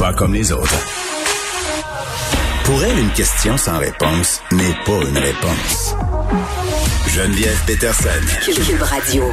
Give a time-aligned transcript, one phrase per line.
[0.00, 0.78] Pas comme les autres.
[2.64, 5.94] Pour elle, une question sans réponse n'est pas une réponse.
[7.06, 8.08] Geneviève Peterson.
[8.46, 9.24] Cube Radio.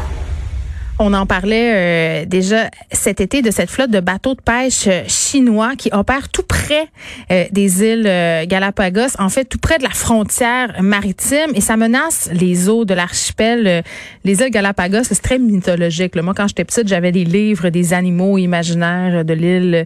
[1.00, 5.04] On en parlait euh, déjà cet été de cette flotte de bateaux de pêche euh,
[5.08, 6.88] chinois qui opèrent tout près
[7.30, 12.30] euh, des îles Galapagos, en fait tout près de la frontière maritime, et ça menace
[12.34, 13.84] les eaux de l'archipel.
[14.24, 16.16] les îles Galapagos, c'est très mythologique.
[16.16, 19.86] Moi, quand j'étais petite, j'avais des livres des animaux imaginaires de l'île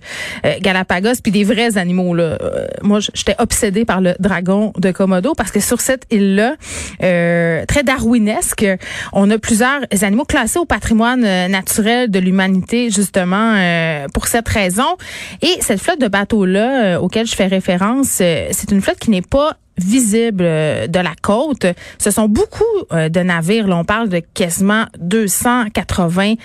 [0.61, 2.13] Galapagos, puis des vrais animaux.
[2.13, 2.37] Là.
[2.81, 6.55] moi, j'étais obsédée par le dragon de Komodo parce que sur cette île-là,
[6.99, 8.65] très darwinesque,
[9.13, 14.47] on a plusieurs animaux classés au patrimoine euh, naturel de l'humanité, justement, euh, pour cette
[14.47, 14.97] raison.
[15.41, 19.21] Et cette flotte de bateaux-là, euh, auquel je fais référence, c'est une flotte qui n'est
[19.21, 21.65] pas visible de la côte.
[21.97, 23.67] Ce sont beaucoup de navires.
[23.67, 26.35] Là, on parle de quasiment 280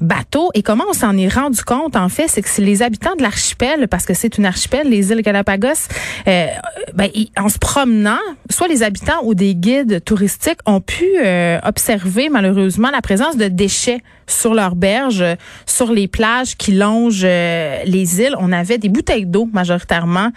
[0.00, 0.50] bateaux.
[0.54, 3.88] Et comment on s'en est rendu compte, en fait, c'est que les habitants de l'archipel,
[3.88, 5.88] parce que c'est une archipel, les îles Galapagos,
[6.28, 6.46] euh,
[6.94, 8.18] ben, en se promenant,
[8.50, 13.48] soit les habitants ou des guides touristiques ont pu euh, observer malheureusement la présence de
[13.48, 15.24] déchets sur leurs berges,
[15.66, 18.34] sur les plages qui longent euh, les îles.
[18.38, 20.30] On avait des bouteilles d'eau majoritairement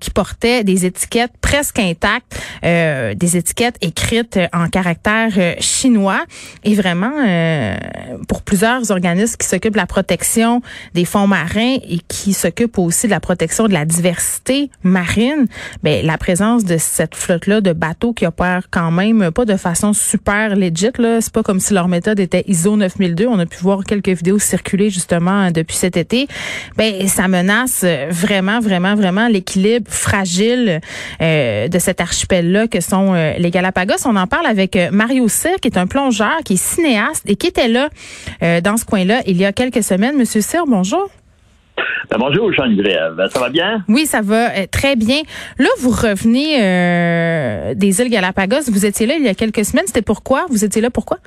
[0.00, 6.24] qui portaient des étiquettes presque intactes, des étiquettes écrites en caractère chinois.
[6.64, 7.12] Et vraiment,
[8.28, 10.62] pour plusieurs organismes qui s'occupent de la protection
[10.94, 15.46] des fonds marins et qui s'occupent aussi de la protection de la diversité marine,
[15.82, 19.92] ben la présence de cette flotte-là de bateaux qui opèrent quand même pas de façon
[19.92, 23.26] super legit là, c'est pas comme si leur méthode était ISO 9002.
[23.26, 26.26] On a pu voir quelques vidéos circuler justement depuis cet été.
[26.76, 30.80] Ben ça menace vraiment, vraiment, vraiment l'équilibre fragile
[31.20, 34.06] euh, de cet archipel-là que sont euh, les Galapagos.
[34.06, 37.36] On en parle avec euh, Mario Cyr, qui est un plongeur, qui est cinéaste et
[37.36, 37.88] qui était là
[38.40, 40.16] dans dans ce coin-là il y a quelques semaines.
[40.16, 41.10] Monsieur Cyr, bonjour.
[42.10, 43.28] Ben, bonjour, Geneviève.
[43.32, 43.84] Ça va bien?
[43.88, 45.22] Oui, ça va euh, très bien.
[45.58, 48.70] Là, vous revenez euh, des îles Galapagos.
[48.70, 49.86] Vous étiez là il y a quelques semaines.
[49.86, 50.46] C'était pourquoi?
[50.50, 51.18] Vous étiez là pourquoi?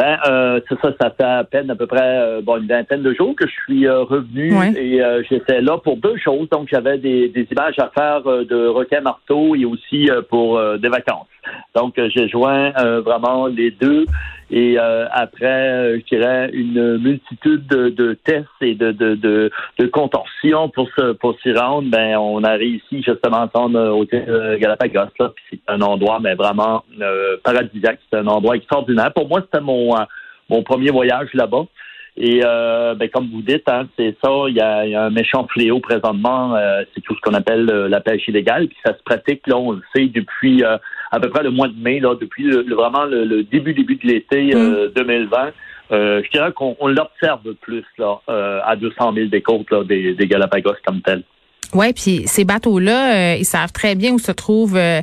[0.00, 3.12] Ben, euh, c'est ça, ça fait à peine à peu près bon, une vingtaine de
[3.12, 6.48] jours que je suis revenu et j'étais là pour deux choses.
[6.48, 11.26] Donc, j'avais des, des, images à faire de requin marteau et aussi pour des vacances.
[11.74, 12.70] Donc, j'ai joint
[13.02, 14.06] vraiment les deux.
[14.50, 19.86] Et euh, après, euh, je dirais, une multitude de, tests et de, de, de, de
[19.86, 25.12] contorsions pour se, pour s'y rendre, ben, on a réussi justement à entendre au Galapagos.
[25.20, 28.00] Là, puis c'est un endroit mais vraiment euh, paradisiaque.
[28.10, 29.12] C'est un endroit extraordinaire.
[29.12, 29.94] Pour moi, c'était mon,
[30.48, 31.66] mon premier voyage là-bas.
[32.22, 35.80] Et euh, ben, comme vous dites, hein, c'est ça, il y a, un méchant fléau
[35.80, 39.46] présentement, euh, c'est tout ce qu'on appelle euh, la pêche illégale, puis ça se pratique,
[39.46, 42.74] là, on le sait, depuis à peu près le mois de mai, là, depuis le,
[42.74, 45.46] vraiment le, début début de l'été 2020.
[45.46, 45.52] Mm.
[45.90, 50.76] je dirais qu'on l'observe plus là, à 200 000 des côtes là, des, des Galapagos
[50.84, 51.22] comme tel.
[51.72, 55.02] Oui, puis ces bateaux-là, euh, ils savent très bien où se trouvent euh,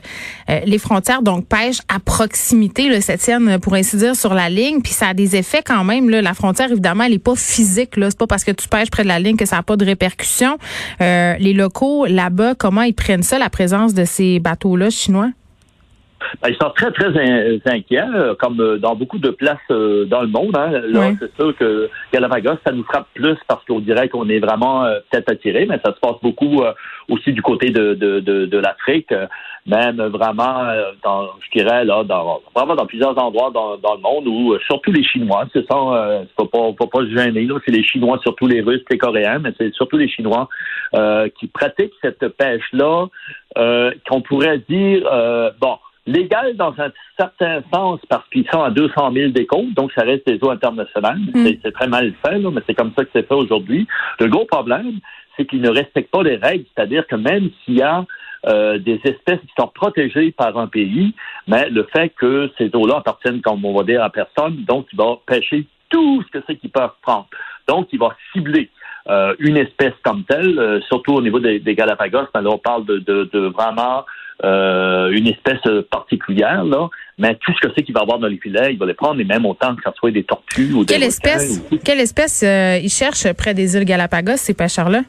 [0.49, 4.81] euh, les frontières, donc pêche à proximité, ça tienne, pour ainsi dire, sur la ligne.
[4.81, 6.09] Puis ça a des effets quand même.
[6.09, 6.21] Là.
[6.21, 7.91] La frontière, évidemment, elle n'est pas physique.
[7.95, 9.85] C'est pas parce que tu pêches près de la ligne que ça n'a pas de
[9.85, 10.57] répercussions.
[10.99, 15.29] les locaux, là-bas, comment ils prennent ça, la présence de ces bateaux-là chinois?
[16.41, 17.07] Ben, ils sont très, très
[17.65, 20.55] inquiets, euh, comme euh, dans beaucoup de places euh, dans le monde.
[20.55, 20.81] Hein.
[20.87, 24.85] Là, c'est sûr que Galapagos, ça nous frappe plus parce qu'on dirait qu'on est vraiment
[25.09, 26.61] peut-être attiré, mais ça se passe beaucoup
[27.09, 29.13] aussi du côté de, de, de, de l'Afrique,
[29.65, 30.65] même vraiment,
[31.03, 34.91] dans, je dirais, là, dans, vraiment dans plusieurs endroits dans, dans le monde où surtout
[34.91, 38.19] les Chinois, c'est ça, euh, faut pas, faut pas se gêner, là, c'est les Chinois,
[38.23, 40.47] surtout les Russes, les Coréens, mais c'est surtout les Chinois
[41.39, 43.07] qui pratiquent cette pêche-là,
[44.09, 45.03] qu'on pourrait dire,
[45.59, 45.77] bon,
[46.07, 50.03] légal dans un certain sens parce qu'ils sont à 200 000 des côtes, donc ça
[50.03, 51.19] reste des eaux internationales.
[51.33, 51.47] Mm.
[51.63, 53.87] C'est très mal fait, là, mais c'est comme ça que c'est fait aujourd'hui.
[54.19, 54.99] Le gros problème,
[55.35, 58.05] c'est qu'ils ne respectent pas les règles, c'est-à-dire que même s'il y a
[58.47, 61.13] euh, des espèces qui sont protégées par un pays,
[61.47, 64.97] mais le fait que ces eaux-là appartiennent, comme on va dire, à personne, donc il
[64.97, 67.27] va pêcher tout ce que c'est qu'ils peuvent prendre.
[67.67, 68.69] Donc, il va cibler
[69.09, 72.85] euh, une espèce comme telle, euh, surtout au niveau des, Galapagos, mais là, on parle
[72.85, 74.05] de, de, de vraiment
[74.43, 78.37] euh, une espèce particulière, là, mais tout ce que c'est qu'il va avoir dans les
[78.37, 81.01] filets, il va les prendre, et même autant que ce soit des tortues ou quelle
[81.01, 85.01] des espèce, Quelle espèce euh, ils cherchent près des îles Galapagos, ces pêcheurs-là?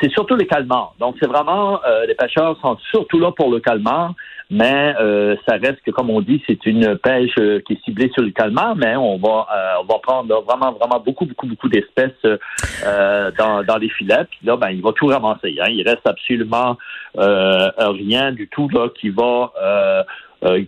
[0.00, 0.94] C'est surtout les calmars.
[0.98, 4.12] Donc, c'est vraiment, euh, les pêcheurs sont surtout là pour le calmar,
[4.50, 8.10] mais euh, ça reste que, comme on dit, c'est une pêche euh, qui est ciblée
[8.12, 11.68] sur le calmar, mais on va, euh, on va prendre vraiment, vraiment beaucoup, beaucoup, beaucoup
[11.68, 12.10] d'espèces
[13.38, 14.26] dans, dans les filets.
[14.30, 15.56] Puis là, ben, il va tout ramasser.
[15.60, 15.68] Hein.
[15.70, 16.76] Il reste absolument
[17.16, 19.52] rien du tout là qui va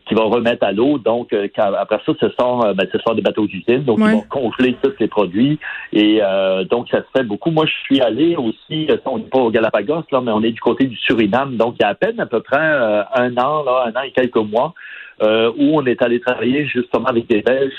[0.06, 0.96] qui va remettre à l'eau.
[0.96, 4.74] Donc, après ça, ce sont, ben, ce sont des bateaux d'usine, donc ils vont congeler
[4.82, 5.58] tous les produits.
[5.92, 6.22] Et
[6.70, 7.50] donc, ça se fait beaucoup.
[7.50, 10.60] Moi, je suis allé aussi, on n'est pas au Galapagos, là, mais on est du
[10.60, 11.56] côté du Suriname.
[11.56, 14.12] Donc, il y a à peine à peu près un an, là, un an et
[14.12, 14.72] quelques mois,
[15.20, 17.74] où on est allé travailler justement avec des pêches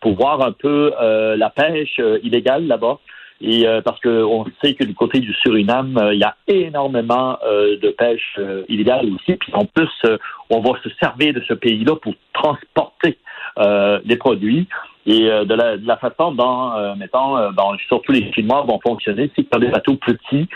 [0.00, 0.92] pour voir un peu
[1.36, 2.98] la pêche illégale là-bas.
[3.42, 7.36] Et euh, parce qu'on sait que du côté du Suriname, euh, il y a énormément
[7.44, 9.34] euh, de pêche illégale aussi.
[9.36, 9.90] Puis en plus,
[10.48, 13.18] on va se servir de ce pays-là pour transporter
[14.04, 14.68] les produits.
[15.04, 17.36] Et de, la, de la façon dont, mettons,
[17.88, 20.48] surtout les Chinois vont fonctionner, c'est a des bateaux petits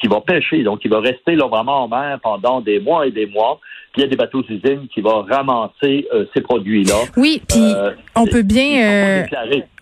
[0.00, 0.62] qui vont pêcher.
[0.64, 3.60] Donc, ils vont rester là vraiment en mer pendant des mois et des mois
[3.92, 6.94] puis il y a des bateaux d'usine qui vont ramasser euh, ces produits-là.
[7.18, 9.24] Oui, puis euh, on peut bien, euh,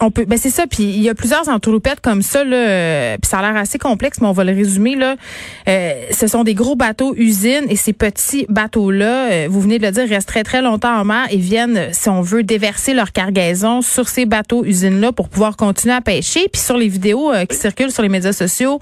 [0.00, 0.66] on peut, ben c'est ça.
[0.66, 3.16] Puis il y a plusieurs entourloupettes comme ça là.
[3.18, 5.14] puis ça a l'air assez complexe, mais on va le résumer là.
[5.66, 10.08] ce sont des gros bateaux usines et ces petits bateaux-là, vous venez de le dire,
[10.08, 14.08] restent très très longtemps en mer et viennent, si on veut, déverser leur cargaison sur
[14.10, 16.48] ces bateaux usines-là pour pouvoir continuer à pêcher.
[16.52, 18.80] Puis sur les vidéos qui circulent sur les médias sociaux,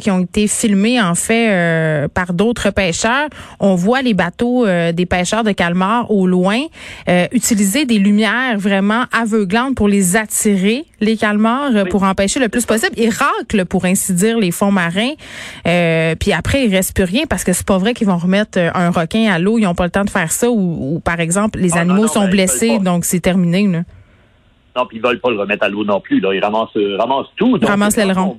[0.00, 3.28] qui ont été filmées en fait par d'autres pêcheurs,
[3.58, 6.58] on voit les bateaux euh, des pêcheurs de calmar au loin
[7.08, 12.48] euh, utiliser des lumières vraiment aveuglantes pour les attirer, les calmars, euh, pour empêcher le
[12.48, 12.92] plus possible.
[12.96, 15.14] Ils raclent, pour ainsi dire, les fonds marins.
[15.64, 18.90] puis après, il reste plus rien parce que c'est pas vrai qu'ils vont remettre un
[18.90, 19.58] requin à l'eau.
[19.58, 20.50] Ils ont pas le temps de faire ça.
[20.50, 23.66] Ou, par exemple, les ah, animaux sont blessés, donc c'est terminé.
[23.66, 23.82] Là.
[24.76, 26.20] Non, puis ils veulent pas le remettre à l'eau non plus.
[26.20, 26.34] Là.
[26.34, 27.58] Ils ramassent, ramassent tout.
[27.60, 28.36] Ils ramassent l'aileron.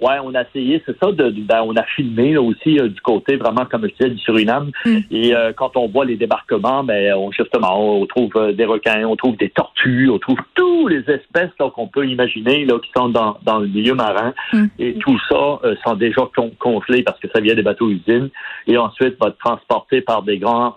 [0.00, 3.00] Ouais, on a essayé, c'est ça, de, ben, on a filmé là, aussi euh, du
[3.02, 4.70] côté vraiment, comme je disais, du Suriname.
[4.86, 4.98] Mm.
[5.10, 9.04] Et euh, quand on voit les débarquements, ben, on, justement, on trouve euh, des requins,
[9.04, 13.10] on trouve des tortues, on trouve toutes les espèces qu'on peut imaginer là, qui sont
[13.10, 14.32] dans, dans le milieu marin.
[14.54, 14.64] Mm.
[14.78, 16.22] Et tout ça sont déjà
[16.58, 18.30] congelés parce que ça vient des bateaux usines.
[18.66, 20.74] Et ensuite, va être transporté par des grands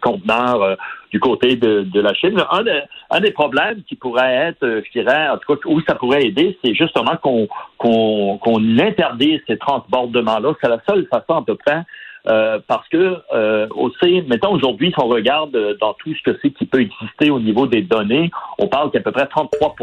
[0.00, 0.76] conteneurs
[1.10, 2.42] du côté de, la Chine.
[3.10, 6.24] Un, des problèmes qui pourrait être, euh, je dirais, en tout cas, où ça pourrait
[6.24, 10.54] aider, c'est justement qu'on qu'on interdise ces transbordements-là.
[10.60, 11.82] C'est la seule façon à peu près
[12.26, 16.38] euh, parce que euh, aussi, mettons aujourd'hui, si on regarde euh, dans tout ce que
[16.42, 19.76] c'est qui peut exister au niveau des données, on parle qu'à peu près 33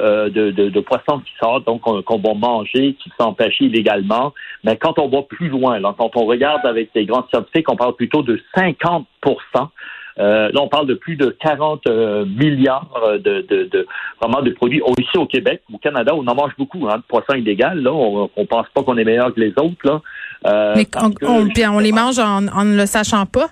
[0.00, 4.32] euh, de, de, de, poissons qui sortent, donc qu'on va manger, qui sont pêchés illégalement.
[4.64, 7.96] Mais quand on va plus loin, quand on regarde avec des grands scientifiques, on parle
[7.96, 9.34] plutôt de 50 euh,
[10.16, 13.86] là, on parle de plus de 40 euh, milliards de, de, de,
[14.20, 14.82] vraiment de produits.
[14.98, 17.74] ici au Québec, au Canada, on en mange beaucoup hein, de poissons illégaux.
[17.74, 19.76] Là, on, on pense pas qu'on est meilleur que les autres.
[19.84, 20.00] Là,
[20.46, 20.86] euh, Mais
[21.22, 23.48] on, on, les mange en, en ne le sachant pas.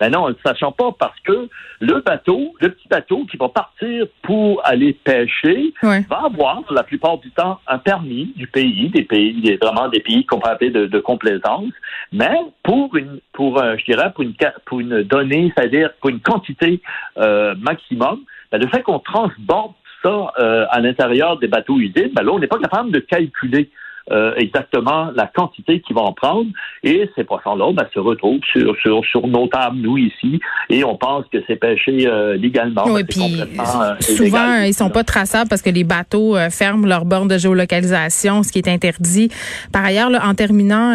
[0.00, 1.48] Ben non, ne sachant pas parce que
[1.80, 7.18] le bateau, le petit bateau qui va partir pour aller pêcher, va avoir la plupart
[7.18, 11.00] du temps un permis du pays, des pays, vraiment des pays qu'on peut appeler de,
[11.00, 11.72] complaisance,
[12.12, 16.20] mais pour une, pour euh, je dirais pour une pour une donnée, c'est-à-dire pour une
[16.20, 16.80] quantité
[17.18, 18.20] euh, maximum,
[18.50, 22.38] ben, le fait qu'on transborde ça euh, à l'intérieur des bateaux usines, ben là on
[22.38, 23.70] n'est pas capable de calculer
[24.10, 26.50] euh, exactement la quantité qu'ils vont en prendre.
[26.82, 30.96] Et ces poissons-là ben, se retrouvent sur, sur, sur nos tables, nous, ici, et on
[30.96, 32.84] pense que c'est pêché euh, légalement.
[32.86, 37.28] Oui, puis euh, souvent, ils sont pas traçables parce que les bateaux ferment leur borne
[37.28, 39.30] de géolocalisation, ce qui est interdit.
[39.72, 40.94] Par ailleurs, là, en terminant,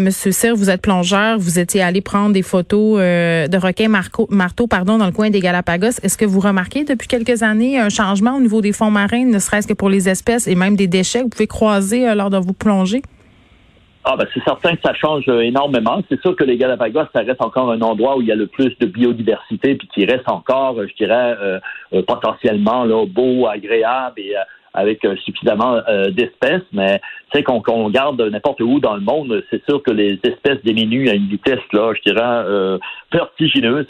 [0.00, 4.98] Monsieur Cyr, vous êtes plongeur, vous étiez allé prendre des photos de requins marteaux pardon,
[4.98, 6.00] dans le coin des Galapagos.
[6.02, 9.38] Est-ce que vous remarquez depuis quelques années un changement au niveau des fonds marins, ne
[9.38, 12.39] serait-ce que pour les espèces et même des déchets que vous pouvez croiser lors de
[12.40, 13.02] vous plonger?
[14.02, 16.02] Ah ben c'est certain que ça change euh, énormément.
[16.08, 18.46] C'est sûr que les Galapagos, ça reste encore un endroit où il y a le
[18.46, 21.60] plus de biodiversité, puis qui reste encore, euh, je dirais, euh,
[22.06, 24.34] potentiellement là, beau, agréable et
[24.72, 25.80] avec suffisamment
[26.12, 27.00] d'espèces, mais
[27.32, 31.08] tu sais qu'on garde n'importe où dans le monde, c'est sûr que les espèces diminuent
[31.08, 32.78] à une vitesse là, je dirais
[33.12, 33.86] vertigineuse.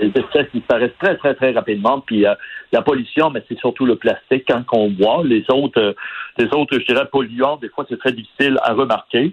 [0.00, 2.00] les espèces disparaissent très très très rapidement.
[2.00, 2.24] Puis
[2.72, 5.94] la pollution, mais c'est surtout le plastique quand on voit les autres
[6.38, 9.32] les autres, je dirais, polluants, des fois, c'est très difficile à remarquer.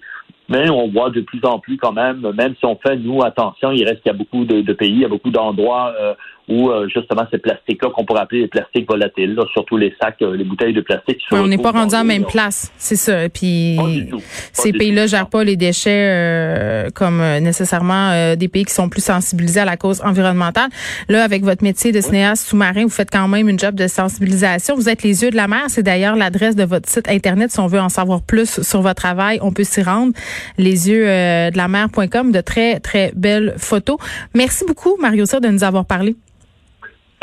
[0.49, 3.71] Mais on voit de plus en plus quand même, même si on fait, nous, attention,
[3.71, 6.13] il reste qu'il y a beaucoup de, pays, il y a beaucoup d'endroits euh,
[6.49, 10.35] où euh, justement ces plastiques-là qu'on pourrait appeler les plastiques volatiles, surtout les sacs, euh,
[10.35, 11.21] les bouteilles de plastique.
[11.31, 13.29] on n'est pas rendu en même place, c'est ça.
[13.29, 13.79] Puis
[14.51, 19.65] ces pays-là gèrent pas les déchets comme nécessairement des pays qui sont plus sensibilisés à
[19.65, 20.69] la cause environnementale.
[21.07, 24.75] Là, avec votre métier de cinéaste sous-marin, vous faites quand même une job de sensibilisation.
[24.75, 25.63] Vous êtes les yeux de la mer.
[25.69, 27.51] C'est d'ailleurs l'adresse de votre site internet.
[27.51, 30.13] Si on veut en savoir plus sur votre travail, on peut s'y rendre
[30.57, 33.97] les yeux euh, de la mer.com, de très, très belles photos.
[34.33, 36.15] Merci beaucoup, Mario Cyr, de nous avoir parlé.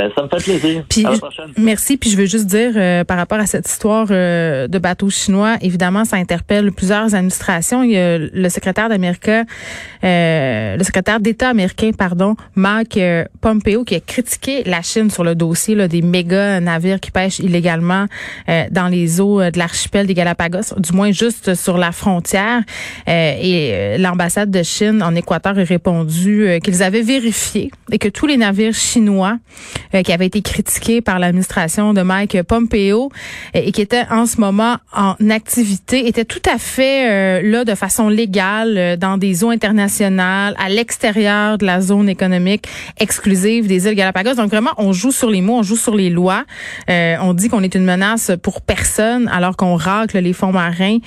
[0.01, 0.85] Ben, ça me fait plaisir.
[0.89, 1.53] Puis, à la prochaine.
[1.59, 1.99] Merci.
[1.99, 5.57] Puis je veux juste dire euh, par rapport à cette histoire euh, de bateau chinois,
[5.61, 7.83] évidemment, ça interpelle plusieurs administrations.
[7.83, 12.99] Il y a le secrétaire d'Amérique, euh, le secrétaire d'État américain, pardon, Mike
[13.43, 17.41] Pompeo, qui a critiqué la Chine sur le dossier là, des méga navires qui pêchent
[17.41, 18.07] illégalement
[18.71, 22.63] dans les eaux de l'archipel des Galapagos, du moins juste sur la frontière.
[23.07, 28.37] et l'ambassade de Chine en Équateur a répondu qu'ils avaient vérifié et que tous les
[28.37, 29.39] navires chinois
[29.95, 33.11] euh, qui avait été critiqué par l'administration de Mike Pompeo
[33.57, 37.65] euh, et qui était en ce moment en activité, était tout à fait euh, là
[37.65, 42.67] de façon légale dans des eaux internationales, à l'extérieur de la zone économique
[42.99, 44.35] exclusive des îles Galapagos.
[44.35, 46.45] Donc vraiment, on joue sur les mots, on joue sur les lois.
[46.89, 50.99] on dit qu'on est une menace pour personne alors qu'on racle les fonds marins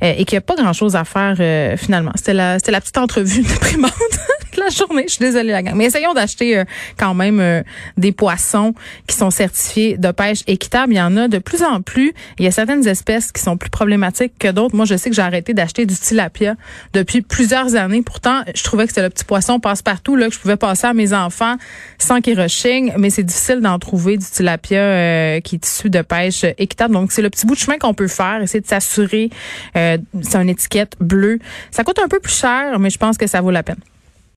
[0.00, 1.36] et qu'il n'y a pas grand-chose à faire
[1.78, 2.12] finalement.
[2.16, 3.92] C'était la, c'était la petite entrevue déprimante
[4.62, 5.04] la journée.
[5.06, 5.74] Je suis désolée, la gang.
[5.74, 6.64] Mais essayons d'acheter euh,
[6.96, 7.62] quand même euh,
[7.96, 8.74] des poissons
[9.06, 10.92] qui sont certifiés de pêche équitable.
[10.92, 12.12] Il y en a de plus en plus.
[12.38, 14.74] Il y a certaines espèces qui sont plus problématiques que d'autres.
[14.74, 16.54] Moi, je sais que j'ai arrêté d'acheter du tilapia
[16.92, 18.02] depuis plusieurs années.
[18.02, 20.94] Pourtant, je trouvais que c'était le petit poisson passe-partout là que je pouvais passer à
[20.94, 21.56] mes enfants
[21.98, 22.94] sans qu'ils rechignent.
[22.98, 26.94] Mais c'est difficile d'en trouver du tilapia euh, qui est issu de pêche équitable.
[26.94, 28.42] Donc, c'est le petit bout de chemin qu'on peut faire.
[28.42, 29.30] Essayer de s'assurer.
[29.74, 31.38] c'est une étiquette bleue.
[31.70, 33.76] Ça coûte un peu plus cher, mais je pense que ça vaut la peine.